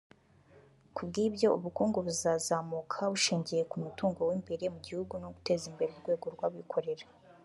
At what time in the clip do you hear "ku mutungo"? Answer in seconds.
3.69-4.19